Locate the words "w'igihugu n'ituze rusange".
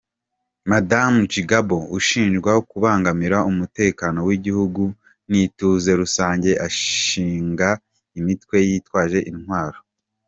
4.27-6.51